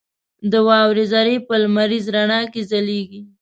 •د 0.51 0.53
واورې 0.67 1.03
ذرې 1.11 1.35
په 1.47 1.53
لمریز 1.61 2.05
رڼا 2.15 2.41
کې 2.51 2.61
ځلېږي. 2.69 3.21